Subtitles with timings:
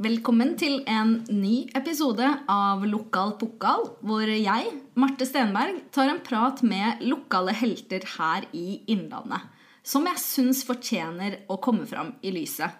[0.00, 6.62] Velkommen til en ny episode av Lokal pokal, hvor jeg, Marte Stenberg, tar en prat
[6.64, 9.44] med lokale helter her i Innlandet.
[9.84, 12.72] Som jeg syns fortjener å komme fram i lyset.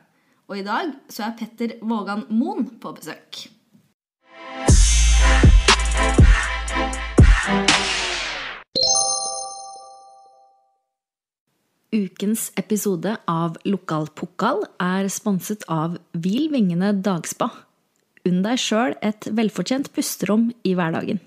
[0.49, 3.51] Og i dag så er Petter Vågan Moen på besøk.
[11.91, 17.49] Ukens episode av Lokal pokal er sponset av Hvil vingene dagspa.
[18.31, 21.19] Unn deg sjøl et velfortjent pusterom i hverdagen.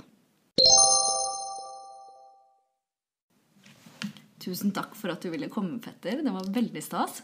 [4.40, 6.24] Tusen takk for at du ville komme, Petter.
[6.24, 7.20] Det var veldig stas.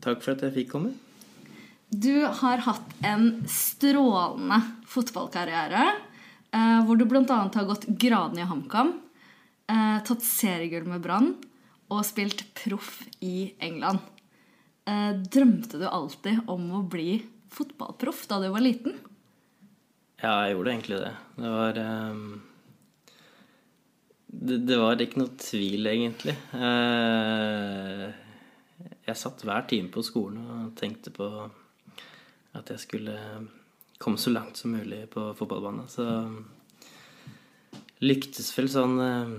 [0.00, 0.94] Takk for at jeg fikk komme.
[1.92, 5.84] Du har hatt en strålende fotballkarriere.
[6.56, 7.28] Eh, hvor du bl.a.
[7.28, 8.96] har gått gradene i HamKam,
[9.68, 11.34] eh, tatt seriegull med Brann
[11.90, 14.00] og spilt proff i England.
[14.88, 18.96] Eh, drømte du alltid om å bli fotballproff da du var liten?
[20.20, 21.12] Ja, jeg gjorde egentlig det.
[21.40, 22.24] Det var um,
[24.26, 26.36] det, det, var ikke noe tvil, egentlig.
[26.52, 28.10] Uh,
[29.08, 31.28] jeg satt hver time på skolen og tenkte på
[32.58, 33.16] at jeg skulle
[34.00, 35.88] komme så langt som mulig på fotballbanen.
[35.88, 36.04] Så
[38.04, 39.34] lyktes vel sånn uh,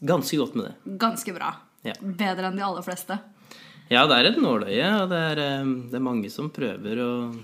[0.00, 0.96] ganske godt med det.
[1.00, 1.52] Ganske bra.
[1.86, 1.94] Ja.
[2.00, 3.18] Bedre enn de aller fleste.
[3.90, 7.40] Ja, det er et nåløye, og det er, um, det er mange som prøver, og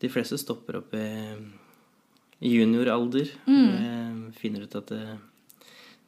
[0.00, 1.08] de fleste stopper opp i
[2.54, 3.32] junioralder.
[3.48, 4.32] Mm.
[4.36, 5.18] Finner ut at det,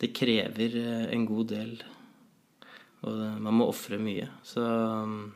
[0.01, 1.75] det, krever eh, en god del,
[3.05, 4.29] og man må ofre mye.
[4.47, 5.35] Så um,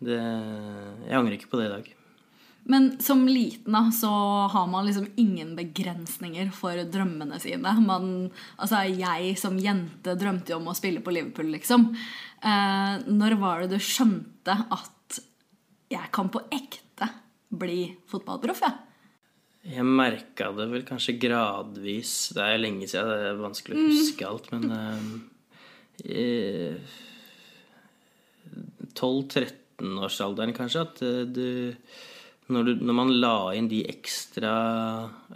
[0.00, 1.90] det Jeg angrer ikke på det i dag.
[2.68, 4.10] Men som liten da, så
[4.52, 7.72] har man liksom ingen begrensninger for drømmene sine.
[7.80, 8.30] Man,
[8.60, 11.90] altså Jeg som jente drømte jo om å spille på Liverpool, liksom.
[12.44, 15.20] Eh, når var det du skjønte at
[15.90, 17.10] jeg kan på ekte
[17.50, 18.62] bli fotballproff?
[18.66, 18.76] Ja?
[19.60, 22.30] Jeg merka det vel kanskje gradvis.
[22.36, 24.30] Det er lenge siden, det er vanskelig å huske mm.
[24.30, 24.64] alt, men
[26.06, 26.94] eh,
[28.96, 31.46] 12-13-årsalderen kanskje, at eh, du
[32.50, 34.52] når, du, når, man la inn de ekstra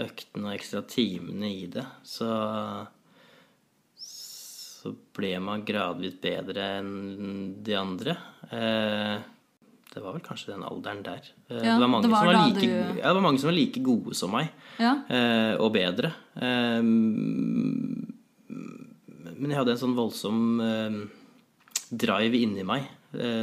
[0.03, 2.31] øktene og ekstra timene i det, så
[4.85, 8.15] så ble man gradvis bedre enn de andre.
[8.53, 9.15] Eh,
[9.95, 11.31] det var vel kanskje den alderen der.
[11.49, 12.99] Eh, ja, det, var det, var var like, du...
[12.99, 14.93] ja, det, var mange som var like, gode som meg, ja.
[15.09, 16.11] eh, og bedre.
[16.37, 16.83] Eh,
[19.35, 21.01] men jeg hadde en sånn voldsom eh,
[22.05, 22.85] drive inni meg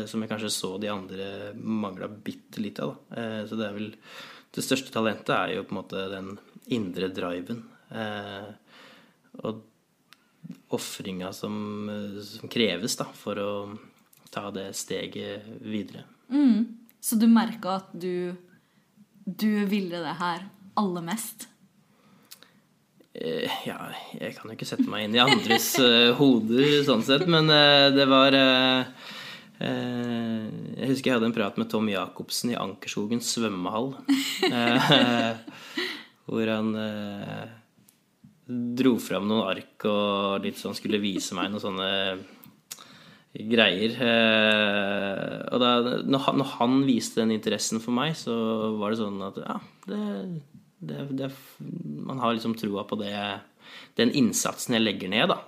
[0.08, 2.96] som jeg kanskje så de andre mangla bitte litt av.
[3.10, 3.26] Da.
[3.48, 3.92] så det er vel
[4.52, 6.34] Det største talentet er jo på en måte den
[6.76, 7.64] indre driven.
[7.92, 8.50] Eh,
[9.42, 9.62] og
[10.72, 11.54] ofringa som,
[12.24, 13.52] som, kreves da, for å
[14.32, 16.04] ta det steget videre.
[16.32, 16.88] Mm.
[17.00, 18.34] Så du merka at du,
[19.26, 20.46] du ville det her
[20.80, 21.48] aller mest?
[23.68, 23.76] ja,
[24.16, 25.74] jeg kan jo ikke sette meg inn i andres
[26.20, 27.52] hoder sånn sett, men
[27.92, 28.86] det var Eh,
[29.62, 33.94] jeg husker jeg hadde en prat med Tom Jacobsen i Ankerskogen svømmehall.
[34.52, 35.38] Eh,
[36.26, 37.52] hvor han eh,
[38.80, 41.90] dro fram noen ark og litt sånn skulle vise meg noen sånne
[43.52, 43.96] greier.
[45.52, 45.72] Og da
[46.04, 48.34] når han viste den interessen for meg, så
[48.80, 49.58] var det sånn at ja,
[49.88, 50.02] det,
[50.82, 51.32] det, det
[52.10, 53.14] Man har liksom troa på det,
[54.00, 55.40] den innsatsen jeg legger ned, da.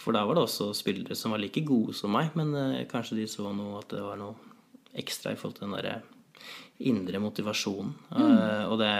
[0.00, 3.18] For da var det også spillere som var like gode som meg, men eh, kanskje
[3.18, 4.34] de så noe at det var noe
[5.00, 5.98] ekstra i forhold til den derre
[6.90, 7.92] indre motivasjonen.
[8.16, 8.30] Mm.
[8.30, 8.94] Eh, og det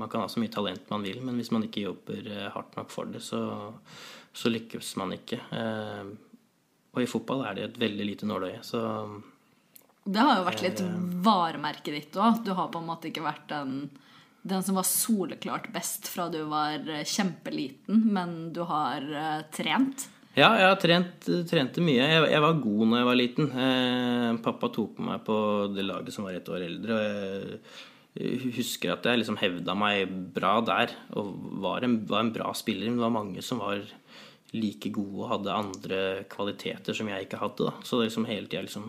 [0.00, 2.76] Man kan ha så mye talent man vil, men hvis man ikke jobber eh, hardt
[2.78, 3.40] nok for det, så,
[4.32, 5.36] så lykkes man ikke.
[5.50, 6.14] Uh,
[6.94, 8.80] og i fotball er det et veldig lite nåløye, så
[10.06, 10.80] Det har jo vært litt
[11.26, 12.40] varemerket ditt òg.
[12.46, 13.90] Du har på en måte ikke vært den
[14.42, 20.08] den som var soleklart best fra du var eh, kjempeliten, men du har uh, trent?
[20.38, 22.04] Ja, jeg har trent, trente mye.
[22.06, 23.48] Jeg, jeg, var god når jeg var liten.
[23.50, 25.36] Eh, pappa tok meg på
[25.74, 26.98] det laget som var et år eldre.
[27.00, 31.34] og Jeg husker at jeg liksom hevda meg bra der og
[31.64, 32.86] var en, var en bra spiller.
[32.86, 33.82] Men det var mange som var
[34.54, 36.00] like gode og hadde andre
[36.30, 37.66] kvaliteter som jeg ikke hadde.
[37.66, 37.74] Da.
[37.82, 38.86] Så det liksom hele tida liksom,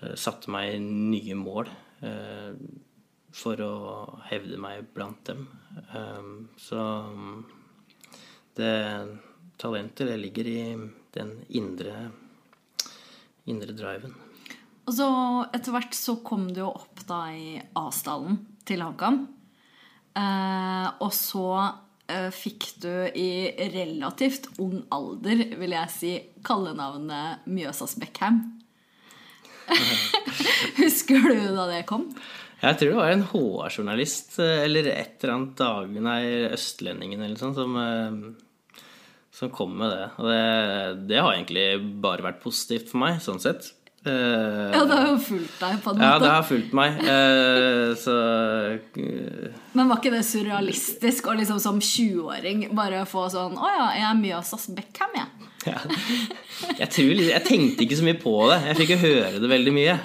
[0.00, 1.68] uh, satte meg nye mål.
[2.00, 2.56] Uh,
[3.38, 3.74] for å
[4.28, 5.46] hevde meg blant dem.
[5.94, 6.82] Um, så
[8.58, 8.74] det
[9.58, 10.62] talentet, det ligger i
[11.14, 12.10] den indre,
[13.46, 14.14] indre driven.
[14.88, 15.08] Og så
[15.52, 19.20] etter hvert så kom du jo opp da i Asdalen til HamKam.
[20.16, 21.48] Eh, og så
[22.08, 26.12] eh, fikk du i relativt ung alder, vil jeg si,
[26.46, 28.40] kallenavnet Mjøsas Beckham.
[30.80, 32.08] Husker du da det kom?
[32.58, 37.38] Jeg tror det var en HR-journalist eh, eller et eller annet dag, nei, Østlendingen eller
[37.38, 38.82] sånn, som, eh,
[39.38, 40.06] som kom med det.
[40.18, 40.40] Og det,
[41.12, 41.68] det har egentlig
[42.02, 43.70] bare vært positivt for meg, sånn sett.
[44.06, 47.00] Uh, Ja, det har jo fulgt deg på en Ja, det har fulgt meg.
[47.02, 48.14] Uh, så
[48.78, 53.88] uh, Men var ikke det surrealistisk å liksom som 20-åring bare få sånn Å ja,
[53.98, 55.50] jeg er Mjøsas Beckham, jeg.
[55.66, 55.82] ja.
[56.78, 58.62] jeg, tror, jeg tenkte ikke så mye på det.
[58.70, 59.98] Jeg fikk jo høre det veldig mye.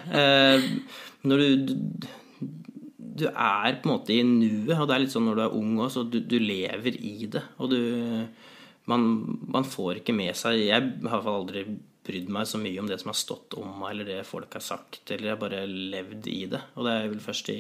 [1.30, 2.10] Når du, du
[3.14, 5.58] Du er på en måte i nuet, og det er litt sånn når du er
[5.60, 7.44] ung òg, så du, du lever i det.
[7.62, 7.80] Og du
[8.90, 9.04] man,
[9.48, 11.64] man får ikke med seg Jeg har i hvert fall aldri
[12.04, 14.64] brydd meg så mye om det som har stått om meg, eller det folk har
[14.66, 16.60] sagt, eller jeg har bare levd i det.
[16.76, 17.60] Og det er vel først i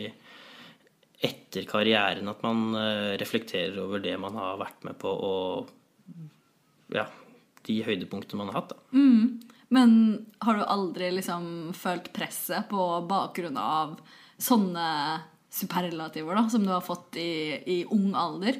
[1.23, 5.71] etter karrieren at man eh, reflekterer over det man har vært med på, og
[6.91, 7.05] ja,
[7.63, 8.73] de høydepunktene man har hatt.
[8.75, 8.99] Da.
[9.73, 9.93] Men
[10.43, 13.95] har du aldri liksom følt presset på bakgrunn av
[14.43, 14.89] sånne
[15.53, 17.31] superlativer da, som du har fått i,
[17.69, 18.57] i ung alder?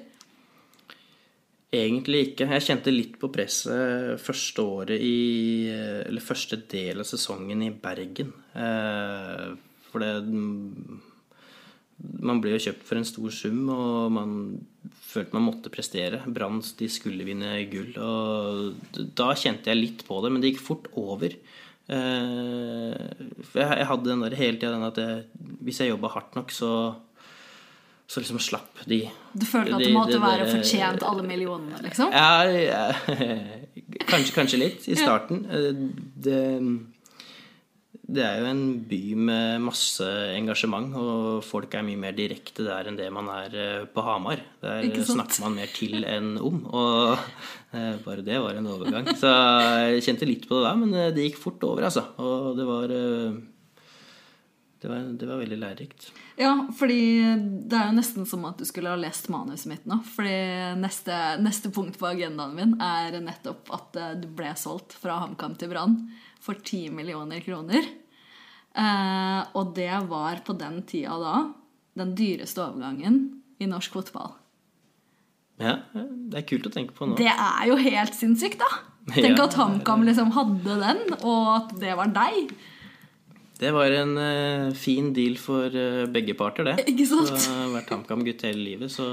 [1.74, 2.46] Egentlig ikke.
[2.54, 8.30] Jeg kjente litt på presset første året i Eller første del av sesongen i Bergen.
[8.54, 9.48] Eh,
[9.90, 10.12] For det
[12.22, 14.32] Man ble jo kjøpt for en stor sum, og man
[15.02, 16.22] følte man måtte prestere.
[16.28, 17.94] Brann de skulle vinne gull.
[17.98, 21.34] Og da kjente jeg litt på det, men det gikk fort over.
[21.90, 22.94] Eh,
[23.60, 25.24] jeg hadde den der hele tida den at jeg,
[25.68, 26.70] hvis jeg jobba hardt nok, så
[28.14, 31.80] så liksom slapp de Du følte at de- det måtte de være fortjent alle millionene,
[31.82, 32.12] liksom?
[32.12, 32.92] ja, ja,
[34.12, 35.46] kanskje, kanskje litt i starten.
[35.50, 35.74] Eh,
[36.24, 36.93] Det,
[38.14, 40.06] det er jo en by med masse
[40.36, 44.44] engasjement, og folk er mye mer direkte der enn det man er eh, på Hamar.
[44.62, 47.16] Der snakker man mer til enn om, og
[47.74, 49.10] eh, bare det var en overgang.
[49.18, 49.32] Så
[49.88, 52.06] jeg kjente litt på det der, men eh, det gikk fort over, altså.
[52.22, 52.94] Og det var
[54.84, 56.10] det var, det var veldig lærerikt.
[56.36, 57.00] Ja, fordi
[57.70, 60.02] det er jo nesten som at du skulle ha lest manuset mitt nå.
[60.18, 60.36] Fordi
[60.82, 65.72] neste, neste punkt på agendaen min er nettopp at du ble solgt fra HamKam til
[65.72, 66.02] Brann
[66.44, 67.88] for 10 millioner kroner.
[68.74, 71.36] Eh, og det var på den tida da
[72.00, 73.20] den dyreste overgangen
[73.62, 74.34] i norsk fotball.
[75.62, 77.18] Ja, det er kult å tenke på nå.
[77.20, 78.72] Det er jo helt sinnssykt, da!
[79.14, 79.46] Tenk Ja.
[79.46, 82.54] at HamKam liksom hadde den, og at det var deg.
[83.60, 86.88] Det var en uh, fin deal for uh, begge parter, det.
[86.90, 87.30] Ikke sant?
[87.38, 89.06] Så har vært HamKam-gutt hele livet, så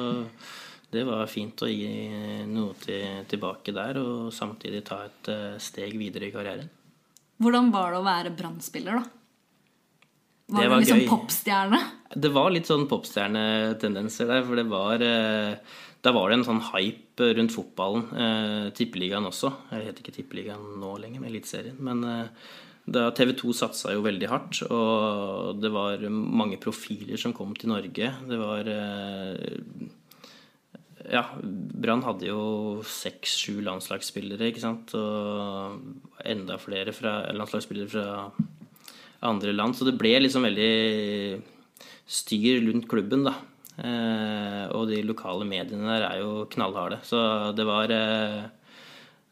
[0.91, 1.91] det var fint å gi
[2.49, 6.71] noe til, tilbake der, og samtidig ta et uh, steg videre i karrieren.
[7.41, 9.20] Hvordan var det å være Brann-spiller, da?
[10.51, 11.09] Var Det det var liksom gøy.
[11.11, 11.81] popstjerne?
[12.21, 15.55] Det var litt sånn popstjernetendenser der, for det var eh,
[16.03, 18.07] Da var det en sånn hype rundt fotballen.
[18.17, 19.53] Eh, Tippeligaen også.
[19.71, 21.77] Jeg heter ikke Tippeligaen nå lenger, med Eliteserien.
[21.79, 22.27] Men eh,
[22.91, 27.69] da TV 2 satsa jo veldig hardt, og det var mange profiler som kom til
[27.71, 28.09] Norge.
[28.27, 29.89] Det var eh,
[31.11, 38.33] Ja, Brann hadde jo seks-sju landslagsspillere, ikke sant, og enda flere fra, landslagsspillere fra
[39.27, 39.77] andre land.
[39.77, 41.41] Så det ble liksom veldig
[42.11, 43.37] styr rundt klubben, da.
[43.81, 47.01] Eh, og de lokale mediene der er jo knallharde.
[47.07, 47.21] Så
[47.57, 48.43] det var eh,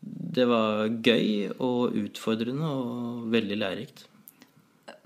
[0.01, 4.07] Det var gøy og utfordrende og veldig lærerikt.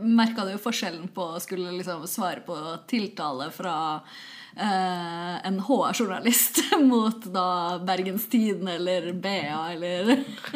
[0.03, 2.57] Merka du forskjellen på å skulle liksom svare på
[2.91, 3.75] tiltale fra
[4.57, 6.59] en HR-journalist
[6.93, 10.11] mot da Bergens Tidende eller BA eller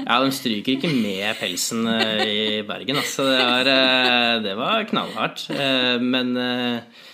[0.04, 3.24] Ja, de stryker ikke med pelsen eh, i Bergen, altså.
[3.32, 5.46] Det var, eh, det var knallhardt.
[5.56, 7.06] Eh, Men eh,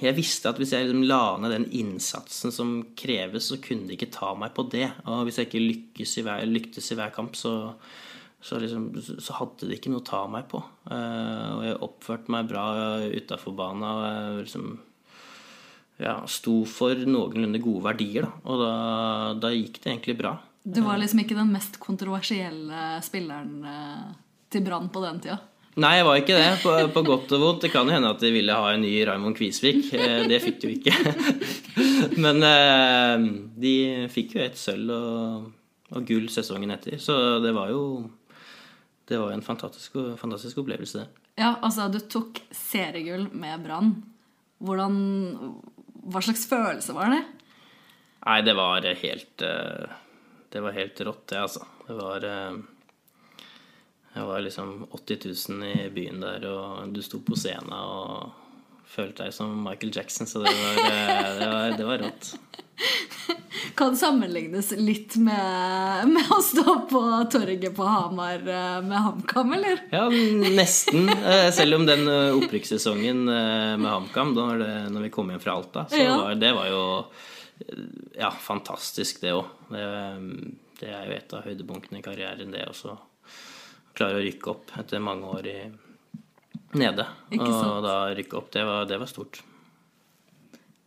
[0.00, 3.96] jeg visste at hvis jeg liksom la ned den innsatsen som kreves, så kunne de
[3.98, 4.86] ikke ta meg på det.
[5.06, 7.54] Og hvis jeg ikke lykkes i hver, lyktes i hver kamp, så,
[8.40, 10.62] så, liksom, så hadde de ikke noe å ta meg på.
[10.90, 12.68] Eh, Og jeg oppførte meg bra
[13.08, 13.84] utafor banen.
[13.88, 14.70] Og liksom
[16.00, 18.32] ja, sto for noenlunde gode verdier, da.
[18.48, 18.72] Og da,
[19.42, 20.34] da gikk det egentlig bra.
[20.64, 24.10] Du var liksom ikke den mest kontroversielle spilleren eh,
[24.52, 25.38] til Brann på den tida.
[25.80, 26.48] Nei, jeg var ikke det.
[26.64, 27.62] På, på godt og vondt.
[27.64, 29.92] Det kan jo hende at de ville ha en ny Raymond Kvisvik.
[29.94, 31.14] Eh, Det fikk de jo ikke.
[32.24, 33.24] Men eh,
[33.62, 33.74] de
[34.12, 35.46] fikk jo et sølv og,
[35.94, 36.98] og gull sesongen etter.
[37.00, 37.14] Så
[37.44, 37.84] det var jo
[39.08, 41.24] Det var en fantastisk, fantastisk opplevelse, det.
[41.40, 43.94] Ja, altså, du tok seriegull med Brann.
[44.60, 44.98] Hvordan
[46.00, 47.22] Hva slags følelse var det?
[48.24, 49.96] Nei, det var helt eh,
[50.52, 51.64] Det var helt rått, det, altså.
[51.86, 52.62] Det var Jeg
[54.14, 55.18] Det var liksom 80
[55.60, 58.39] 000 i byen der, og du sto på scenen og
[58.90, 62.30] følte deg som Michael Jackson, så det var, eh, det var, det var rått.
[63.76, 69.82] kan sammenlignes litt med, med å stå på torget på Hamar eh, med HamKam, eller?
[69.92, 71.08] Ja, nesten.
[71.08, 74.48] Eh, Selv om den opprykkssesongen med HamKam, da
[74.90, 76.16] når, vi kom hjem fra Alta, så Ja.
[76.24, 76.82] var det var jo
[78.16, 79.44] ja, fantastisk, det òg.
[79.68, 79.84] Det,
[80.80, 82.94] det er jo et av høydepunktene i karrieren, det også.
[83.96, 85.58] Klare å rykke opp etter mange år i,
[86.76, 87.06] nede.
[87.34, 89.42] Og da rykke opp, det var, det var stort.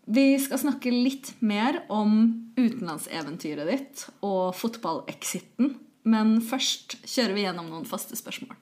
[0.04, 5.78] Vi skal snakke litt mer om utenlandseventyret ditt og fotballexiten.
[6.04, 8.58] Men først kjører vi gjennom noen faste spørsmål.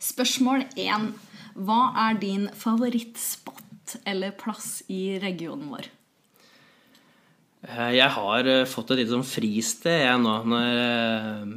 [0.00, 1.10] Spørsmål 1.
[1.60, 5.86] Hva er din favorittspot eller plass i regionen vår?
[7.68, 11.54] Eh, Jeg har eh, fått et lite sånn fristed, jeg nå, når eh,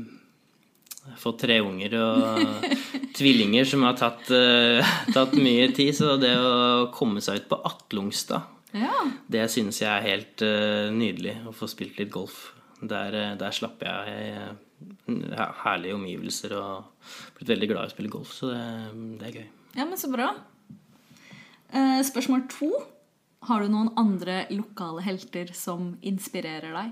[1.19, 2.65] fått tre unger og
[3.17, 5.93] tvillinger som har tatt, uh, tatt mye tid.
[5.97, 9.03] Så det å komme seg ut på Atlungstad, Ja.
[9.29, 11.35] det syns jeg er helt uh, nydelig.
[11.49, 12.49] Å få spilt litt golf.
[12.83, 17.05] Der, eh, der slapper jeg uh, herlige omgivelser og
[17.37, 18.63] blitt veldig glad i å spille golf, så det,
[19.21, 19.45] det er gøy.
[19.77, 20.33] ja, men så bra.
[22.03, 22.67] Spørsmål to.
[23.47, 26.91] Har du noen andre lokale helter som inspirerer deg?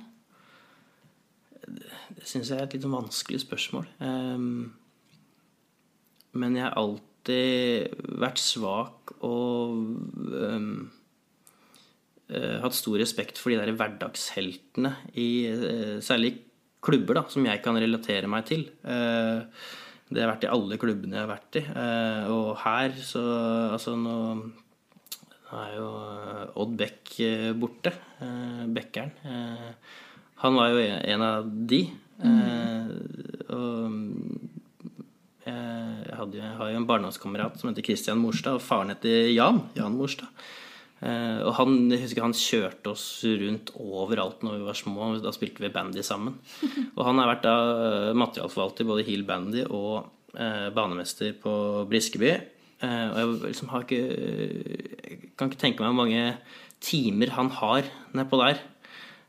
[1.68, 3.88] Det syns jeg er et litt vanskelig spørsmål.
[4.06, 4.72] Ehm,
[6.42, 9.84] men jeg har alltid vært svak og
[10.42, 10.72] ehm,
[12.32, 16.38] eh, hatt stor respekt for de der hverdagsheltene i eh, særlig
[16.82, 18.66] klubber da, som jeg kan relatere meg til.
[18.82, 19.46] Eh,
[20.12, 21.62] det har vært i alle klubbene jeg har vært i.
[22.34, 23.22] Og her så
[23.72, 24.16] Altså nå
[25.52, 25.86] nå er jo
[26.64, 27.14] Odd Beck
[27.60, 27.94] borte.
[28.76, 29.14] Bekkeren.
[30.42, 31.84] Han var jo en av de.
[32.22, 32.42] Mm.
[33.52, 34.00] Og
[35.46, 39.30] eh, jeg, hadde, jeg har jo en barndomskamerat som heter Christian Morstad, og faren heter
[39.34, 39.64] Jan.
[39.78, 40.32] Jan Morstad.
[41.02, 45.08] Uh, og han, jeg husker han kjørte oss rundt overalt når vi var små.
[45.24, 46.36] Da spilte vi bandy sammen.
[46.96, 51.54] Og han har vært da uh, materialforvalter både Hill Bandy og uh, banemester på
[51.90, 52.36] Briskeby.
[52.82, 56.22] Og jeg liksom har ikke Jeg kan ikke tenke meg hvor mange
[56.82, 58.62] timer han har nedpå der.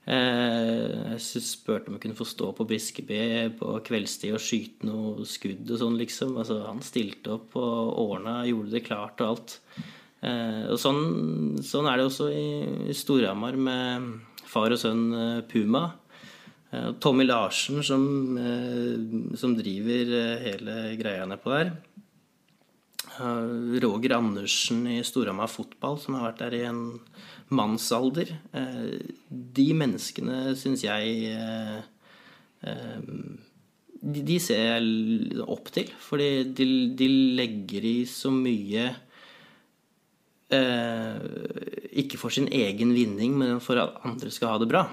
[0.03, 5.27] Eh, jeg spurte om jeg kunne få stå på Briskeby på kveldstid og skyte noe
[5.29, 6.35] skudd og sånn, liksom.
[6.43, 9.57] Altså, han stilte opp og ordna, gjorde det klart og alt.
[10.27, 14.11] Eh, og sånn, sånn er det også i, Storhamar med
[14.43, 15.91] far og sønn eh, Puma.
[17.05, 18.05] Tommy Larsen som,
[19.37, 21.69] som driver hele greia nedpå der.
[23.85, 26.81] Roger Andersen i Storhamar Fotball, som har vært der i en
[27.55, 28.33] mannsalder.
[28.57, 31.81] Eh, De menneskene syns jeg eh,
[32.67, 33.01] eh,
[34.03, 36.67] de, ser jeg opp til, fordi de,
[36.99, 38.89] de legger i så mye
[40.51, 41.21] eh,
[42.03, 44.85] Ikke for sin egen vinning, men for at andre skal ha det bra.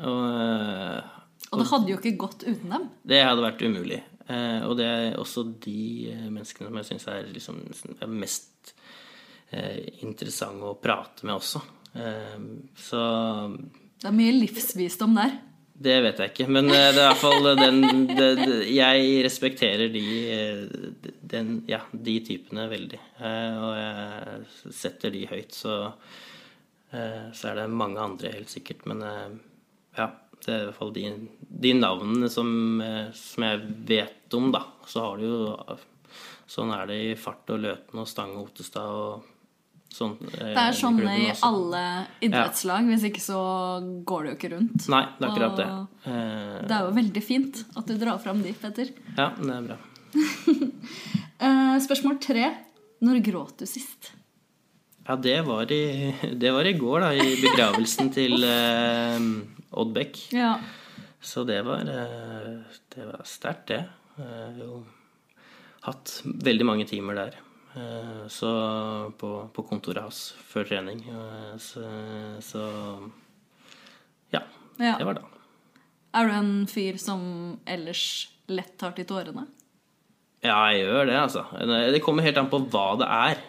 [0.00, 1.16] Og eh,
[1.50, 2.88] Og det hadde jo ikke gått uten dem.
[3.08, 4.02] det hadde vært umulig.
[4.30, 7.56] Eh, og det er også de menneskene som jeg syns er, liksom,
[7.98, 8.74] er mest
[9.50, 11.62] eh, interessante å prate med også.
[11.94, 12.40] Eh,
[12.78, 13.04] så
[14.00, 15.38] Det er mye livsvisdom der.
[15.80, 16.48] det vet jeg ikke.
[16.52, 21.62] Men eh, det er i hvert fall den det, det, Jeg respekterer de, eh, den,
[21.68, 23.00] ja, de typene veldig.
[23.18, 25.54] Eh, og jeg setter de høyt.
[25.56, 25.76] Så,
[26.90, 28.82] så er det mange andre, helt sikkert.
[28.90, 29.04] Men
[29.96, 30.08] ja,
[30.42, 31.04] det er i hvert fall de,
[31.62, 32.82] de navnene som,
[33.14, 34.64] som jeg vet om, da.
[34.90, 35.78] Så har du jo
[36.50, 39.28] Sånn er det i Fart og Løten og Stange og Ottestad og
[39.94, 40.14] sånn.
[40.22, 41.82] Det er sånn i alle
[42.24, 42.86] idrettslag.
[42.92, 43.40] Hvis ikke så
[44.06, 44.88] går det jo ikke rundt.
[44.92, 45.68] Nei, det er akkurat det.
[46.10, 48.92] Eh, Det er jo veldig fint at du drar fram de, Petter.
[49.16, 49.78] ja, det er bra.
[51.40, 52.50] Eh, spørsmål tre.
[53.00, 54.10] Når gråt du sist?
[55.08, 59.16] Ja, det var i, det var i går, da, i begravelsen til eh,
[59.72, 60.18] Odd Beck.
[60.36, 60.58] Ja.
[61.24, 62.58] Så det var, eh,
[62.92, 63.80] det var sterkt, det.
[64.20, 64.82] Jeg har jo
[65.88, 67.40] hatt veldig mange timer der.
[67.76, 68.50] Eh, så
[69.18, 71.04] på, på kontoret hans før trening.
[71.06, 71.84] Eh, Så,
[72.42, 72.64] så
[74.34, 74.42] ja,
[74.80, 74.96] ja.
[74.98, 75.26] det var da.
[76.18, 77.22] Er du en fyr som
[77.70, 78.02] ellers
[78.50, 79.46] lett tar til tårene?
[80.42, 81.44] Ja, jeg gjør det, altså.
[81.92, 83.42] Det kommer helt an på hva det er.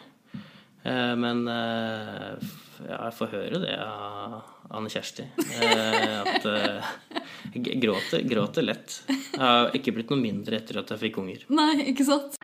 [0.84, 4.42] Eh, Men ja, jeg får høre det av
[4.74, 5.26] Anne Kjersti.
[5.38, 9.00] At jeg gråter, gråter lett.
[9.10, 11.46] Jeg har ikke blitt noe mindre etter at jeg fikk unger.
[11.50, 12.38] Nei, ikke sant?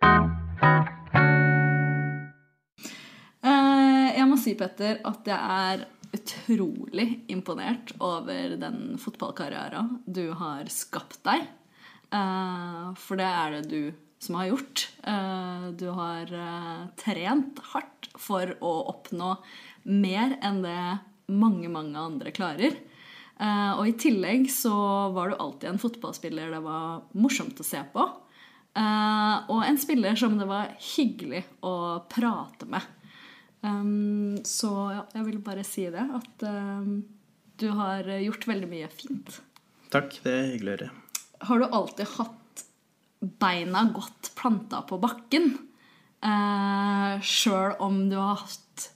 [4.47, 5.85] Si, Petter, at jeg er
[6.15, 11.43] utrolig imponert over den fotballkarrieren du har skapt deg.
[12.15, 13.81] Eh, For det er det du
[14.23, 14.85] som har gjort.
[15.03, 19.33] Eh, du har eh, trent hardt for å oppnå
[19.91, 20.79] mer enn det
[21.27, 22.77] mange, mange andre klarer.
[23.37, 24.71] Og i tillegg så
[25.13, 28.05] var du alltid en fotballspiller det var morsomt å se på.
[29.53, 31.75] Og en spiller som det var hyggelig å
[32.09, 32.81] prate med.
[33.67, 36.05] Um, så ja, jeg vil bare si det.
[36.19, 37.01] At um,
[37.59, 39.39] du har gjort veldig mye fint.
[39.93, 40.89] Takk, det er hyggelig å høre.
[41.47, 42.65] Har du alltid hatt
[43.41, 45.53] beina godt planta på bakken?
[46.23, 48.89] Uh, Sjøl om du har hatt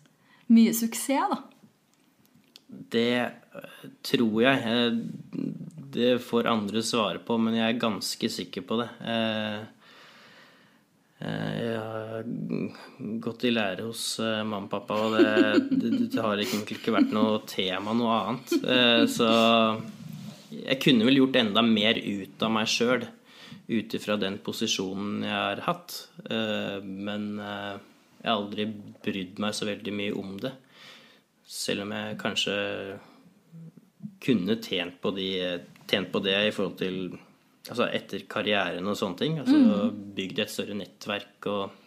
[0.52, 1.42] mye suksess, da?
[2.92, 4.92] Det eh, tror jeg.
[5.92, 8.88] Det får andre svare på, men jeg er ganske sikker på det.
[9.04, 9.64] Eh,
[11.22, 12.24] jeg har
[13.22, 15.18] gått i lære hos mamma og pappa, og
[15.70, 18.56] det, det har egentlig ikke vært noe tema noe annet.
[19.12, 19.28] Så
[20.52, 23.06] jeg kunne vel gjort enda mer ut av meg sjøl
[23.72, 25.96] ut ifra den posisjonen jeg har hatt.
[26.84, 28.68] Men jeg har aldri
[29.06, 30.54] brydd meg så veldig mye om det.
[31.48, 32.56] Selv om jeg kanskje
[34.22, 35.28] kunne tjent på, de,
[35.90, 37.00] tjent på det i forhold til
[37.70, 39.38] Altså etter karrieren og sånne ting.
[39.44, 40.02] Altså mm.
[40.18, 41.78] Bygd et større nettverk og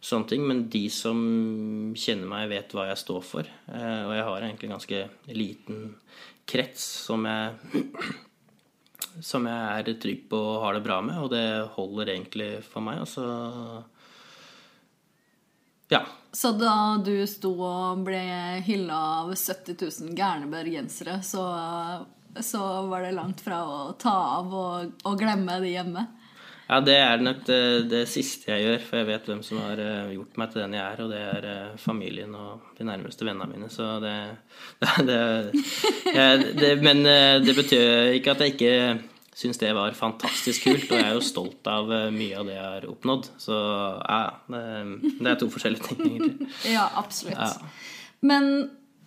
[0.00, 0.46] sånne ting.
[0.48, 1.20] Men de som
[1.98, 3.52] kjenner meg, vet hva jeg står for.
[3.68, 5.04] Eh, og jeg har egentlig en ganske
[5.36, 5.84] liten
[6.50, 7.76] krets som jeg
[9.30, 12.84] som jeg er trygg på og har det bra med, og det holder egentlig for
[12.84, 13.00] meg.
[13.02, 13.24] Altså
[15.90, 16.04] ja.
[16.32, 18.22] Så da du sto og ble
[18.62, 21.42] hylla av 70 000 gærne bergensere, så,
[22.46, 26.06] så, var det langt fra å ta av og, og glemme det hjemme?
[26.70, 29.80] Ja, det er nok det, det, siste jeg gjør, for jeg vet hvem som har
[29.82, 33.26] eh, gjort meg til den jeg er, og det er eh, familien og de nærmeste
[33.26, 34.12] vennene mine, så det,
[35.08, 35.18] det,
[36.60, 38.76] det Men eh, det betyr ikke at jeg ikke
[39.40, 42.68] syns det var fantastisk kult, og jeg er jo stolt av mye av det jeg
[42.68, 43.30] har oppnådd.
[43.40, 46.50] Så ja, det er to forskjellige ting, egentlig.
[46.76, 47.40] Ja, absolutt.
[47.40, 48.10] Ja.
[48.26, 48.50] Men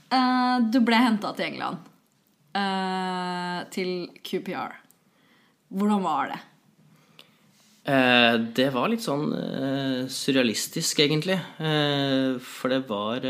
[0.09, 1.92] uh, du ble henta til England.
[2.53, 4.75] Uh, til QPR.
[5.74, 6.41] Hvordan var det?
[7.83, 9.31] Uh, det var litt sånn
[10.12, 11.39] surrealistisk, egentlig.
[12.45, 13.25] for det var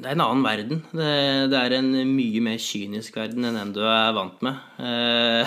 [0.00, 0.82] det er en annen verden.
[0.92, 1.08] Det,
[1.52, 4.60] det, er en mye mer kynisk verden enn den du er vant med.
[4.80, 5.46] Eh,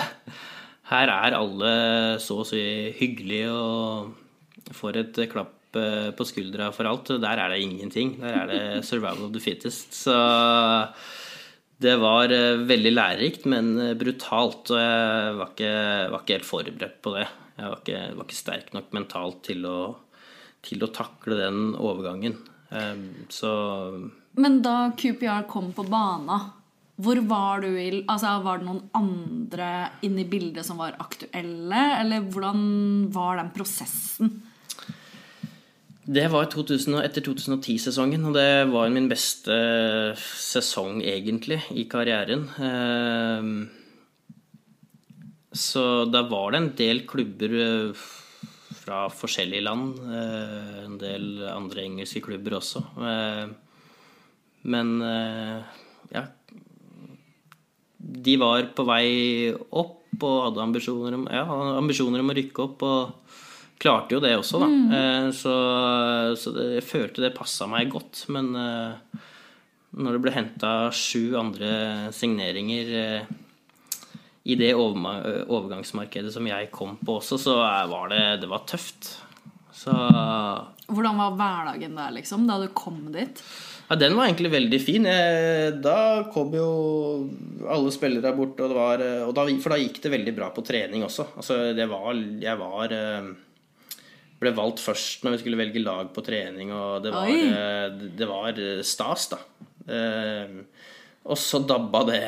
[0.90, 1.72] her er alle
[2.22, 2.62] så å si
[2.98, 5.53] hyggelige og får et klapp eh,
[6.16, 7.12] på skuldra for alt.
[7.22, 8.16] Der er det ingenting.
[8.20, 9.92] Der er det 'survival of the fittest'.
[9.92, 10.16] Så
[11.80, 14.70] det var eh, veldig lærerikt, men brutalt.
[14.70, 15.74] Og jeg var ikke,
[16.10, 17.28] var ikke helt forberedt på det.
[17.58, 19.78] Jeg var ikke, var ikke sterk nok mentalt til å,
[20.62, 22.38] til å takle den overgangen.
[23.30, 23.50] Så
[24.34, 26.40] men da QPR kom på bana,
[26.94, 29.68] hvor var du i altså, Var det noen andre
[30.06, 31.84] inne i bildet som var aktuelle?
[32.00, 32.60] Eller hvordan
[33.14, 34.34] var den prosessen?
[36.04, 39.54] Det var 2000, etter 2010-sesongen, og det var min beste
[40.20, 42.42] sesong, egentlig, i karrieren.
[42.60, 43.54] Ehm,
[45.48, 48.04] så da var det en del klubber eh,
[48.82, 49.96] fra forskjellige land.
[50.04, 52.84] Eh, en del andre engelske klubber også.
[53.00, 53.56] Ehm,
[54.68, 55.80] men eh,
[56.12, 56.22] ja
[57.96, 61.44] De var på vei opp og hadde ambisjoner om, ja,
[61.80, 62.84] ambisjoner om å rykke opp.
[62.84, 63.23] Og
[63.84, 64.68] klarte jo det også, da.
[64.70, 64.92] Mm.
[64.98, 65.54] Eh, så,
[66.40, 68.24] så det, jeg følte det passa meg godt.
[68.32, 69.20] Men eh,
[70.00, 71.74] når det ble henta sju andre
[72.16, 72.94] signeringer
[74.44, 77.60] i det overgangsmarkedet som jeg kom på også, så
[77.92, 79.14] var det, det var tøft.
[79.74, 79.92] Så
[80.84, 83.40] Hvordan var hverdagen der, liksom, da du kom dit?
[83.88, 85.08] Ja, Den var egentlig veldig fin.
[85.84, 85.96] Da
[86.34, 86.68] kom jo
[87.70, 91.06] alle spillere bort, og, var, og da, for da gikk det veldig bra på trening
[91.06, 91.30] også.
[91.38, 93.32] Altså, det var Jeg var eh,
[94.40, 98.28] ble valgt først når vi skulle velge lag på trening, og det var, det, det
[98.28, 99.40] var stas, da.
[99.94, 100.58] Eh,
[101.24, 102.24] og så dabba det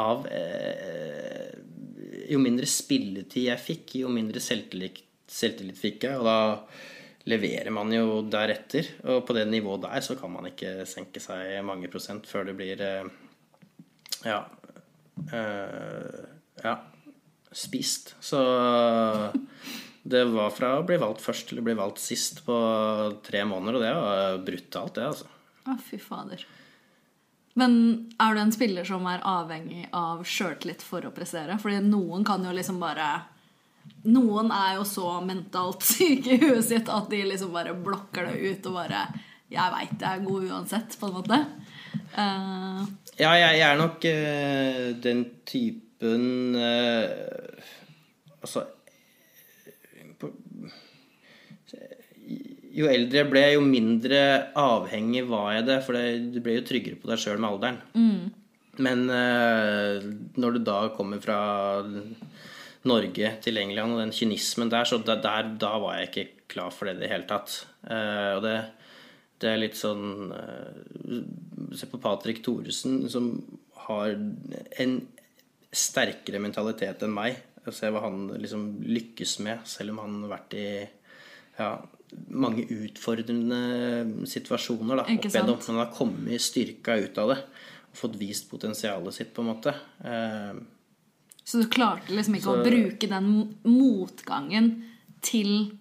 [0.00, 0.24] av.
[2.24, 6.22] Jo mindre spilletid jeg fikk, jo mindre selvtillit, selvtillit fikk jeg.
[6.22, 6.38] Og da
[7.30, 8.88] leverer man jo deretter.
[9.08, 12.56] Og på det nivået der så kan man ikke senke seg mange prosent før det
[12.58, 13.12] blir eh,
[14.24, 14.42] ja,
[15.32, 16.24] øh,
[16.64, 16.76] ja
[17.54, 18.16] spist.
[18.20, 18.40] Så
[20.04, 22.56] det var fra å bli valgt først til å bli valgt sist på
[23.24, 25.30] tre måneder, og det var brutalt, det, altså.
[25.64, 26.44] Å, fy fader.
[27.56, 27.76] Men
[28.20, 31.56] er du en spiller som er avhengig av sjøltillit for å prestere?
[31.62, 33.06] Fordi noen kan jo liksom bare
[34.08, 38.36] noen er jo så mentalt syke i huet sitt at de liksom bare blokker det
[38.42, 39.06] ut og bare
[39.54, 41.36] 'Jeg veit jeg er god uansett', på en måte.
[42.16, 42.80] Uh,
[43.20, 47.60] ja, jeg, jeg, er nok uh, den typen uh,
[48.42, 48.64] Altså
[52.74, 54.20] Jo eldre jeg ble, jo mindre
[54.58, 55.80] avhengig var jeg det.
[55.86, 55.98] For
[56.34, 57.82] du ble jo tryggere på deg sjøl med alderen.
[58.82, 60.06] Men eh,
[60.40, 61.38] når du da kommer fra
[62.84, 66.74] Norge til England og den kynismen der, så der, der, da var jeg ikke klar
[66.74, 67.60] for det i det hele tatt.
[67.86, 68.56] Eh, og det,
[69.40, 71.22] det er litt sånn eh,
[71.74, 73.32] Se på Patrick Thoresen, som
[73.88, 74.92] har en
[75.74, 77.40] sterkere mentalitet enn meg.
[77.66, 80.66] Og se hva han liksom lykkes med, selv om han har vært i
[81.58, 81.68] ja,
[82.30, 85.56] mange utfordrende situasjoner da, opp igjennom.
[85.56, 87.38] Men han har kommet styrka ut av det
[87.94, 89.72] og fått vist potensialet sitt, på en måte.
[90.04, 90.54] Eh,
[91.44, 94.82] Så du klarte liksom ikke Så- å bruke den motgangen
[95.22, 95.78] til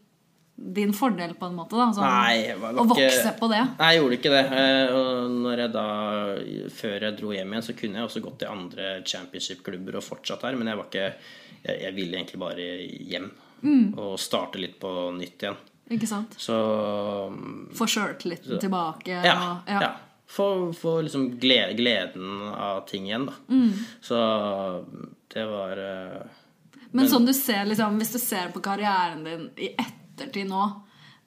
[0.55, 1.71] din fordel, på en måte?
[1.71, 3.61] da sånn, Nei, var Å ikke- vokse på det?
[3.79, 4.45] Nei, jeg gjorde ikke det.
[4.53, 5.85] Eh, Og når jeg da,
[6.69, 10.41] før jeg dro hjem igjen, så kunne jeg også gått til andre championship-klubber og fortsatt
[10.43, 11.13] her, men jeg var ikke
[11.63, 12.67] Jeg, jeg ville egentlig bare
[13.13, 13.31] hjem
[13.63, 13.93] Mm.
[13.95, 15.55] og starte litt på nytt igjen.
[15.95, 16.33] Ikke sant?
[16.35, 16.55] Så
[17.77, 19.21] Få sjøltilliten tilbake.
[19.23, 19.35] Ja.
[19.63, 19.93] og, ja.
[20.27, 23.33] Få, få liksom glede, gleden av ting igjen, da.
[23.47, 23.71] Mm.
[24.03, 24.19] Så
[25.33, 26.21] det var eh,
[26.91, 30.63] Men sånn du ser, liksom, hvis du ser på karrieren din i ettertid nå,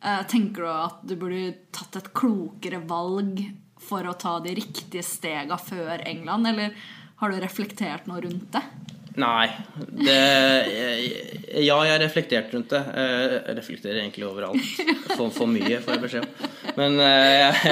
[0.04, 3.40] eh, tenker du at du burde tatt et klokere valg
[3.86, 6.76] for å ta de riktige stega før England, eller
[7.22, 8.64] har du reflektert noe rundt det?
[9.16, 9.46] Nei.
[9.76, 10.16] Det,
[11.64, 12.82] ja, jeg har reflektert rundt det.
[13.00, 14.60] Eh, Jeg reflekterer egentlig overalt.
[15.14, 16.50] For, for mye, får jeg beskjed om.
[16.76, 17.62] Men eh,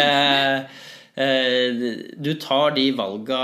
[1.21, 1.85] eh,
[2.17, 3.43] du tar de valga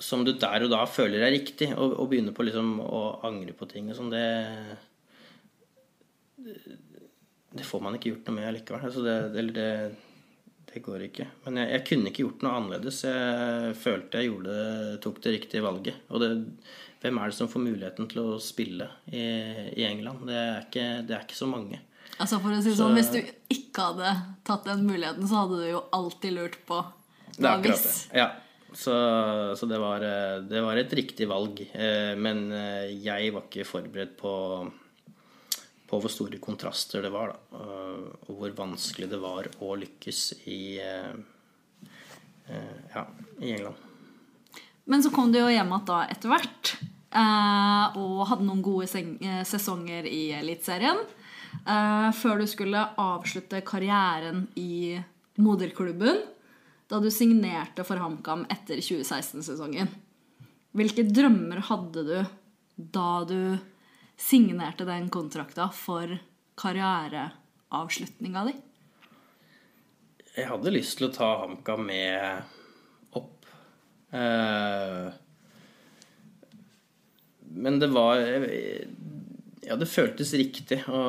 [0.00, 3.54] som du der og da føler er riktig, og, og begynner på liksom å angre
[3.56, 4.26] på ting og sånn, det
[7.56, 8.88] Det får man ikke gjort noe med allikevel.
[8.88, 9.68] Altså det, det, det,
[10.72, 11.28] det går ikke.
[11.46, 12.98] Men jeg, jeg kunne ikke gjort noe annerledes.
[13.08, 14.56] Jeg følte jeg gjorde,
[15.04, 16.02] tok det riktige valget.
[16.12, 16.30] Og det,
[17.06, 19.26] hvem er det som får muligheten til å spille i,
[19.78, 20.26] i England?
[20.26, 21.78] Det er, ikke, det er ikke så mange.
[22.16, 23.20] Altså for å si så, sånn, Hvis du
[23.52, 24.14] ikke hadde
[24.46, 26.80] tatt den muligheten, så hadde du jo alltid lurt på
[27.36, 27.94] Det er akkurat det.
[28.16, 28.28] Ja.
[28.76, 28.92] Så,
[29.56, 30.02] så det, var,
[30.44, 31.62] det var et riktig valg.
[31.72, 34.32] Eh, Men eh, jeg var ikke forberedt på,
[35.86, 37.70] på hvor store kontraster det var, da.
[38.26, 41.16] Og hvor vanskelig det var å lykkes i, eh,
[42.92, 43.06] ja,
[43.40, 43.86] i England.
[44.86, 46.76] Men så kom du jo hjem igjen etter hvert.
[47.10, 50.98] Eh, Og hadde noen gode eh, sesonger i Eliteserien.
[51.66, 54.98] eh, Før du skulle avslutte karrieren i
[55.38, 56.22] moderklubben.
[56.88, 59.88] Da du signerte for HamKam etter 2016-sesongen.
[60.76, 62.26] Hvilke drømmer hadde du
[62.76, 63.58] da du
[64.16, 66.18] signerte den kontrakta for
[66.56, 68.54] karriereavslutninga di?
[70.36, 73.46] Jeg hadde lyst til å ta HamKam med opp.
[74.12, 75.08] Eh,
[77.56, 78.20] men det var
[79.66, 81.00] Ja, det føltes riktig å,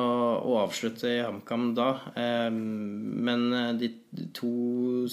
[0.42, 1.88] å avslutte i HamKam da.
[2.18, 3.44] Eh, men
[3.78, 4.50] de, de to